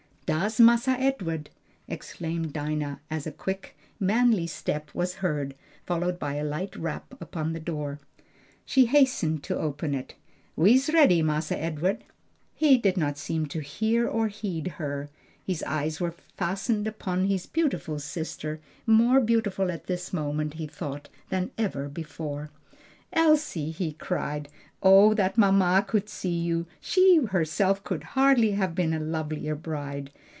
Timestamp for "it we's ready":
9.93-11.21